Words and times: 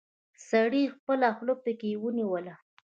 سړي 0.49 0.83
خپله 0.95 1.27
خوله 1.35 1.55
پکې 1.63 1.91
ونيوله. 2.03 2.53